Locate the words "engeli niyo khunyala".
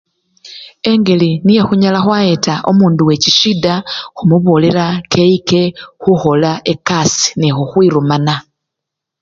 0.91-1.99